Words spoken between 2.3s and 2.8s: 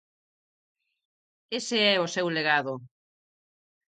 legado.